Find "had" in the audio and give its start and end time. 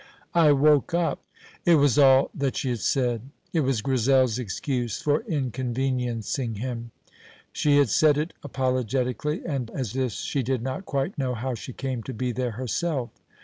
2.69-2.79, 7.77-7.89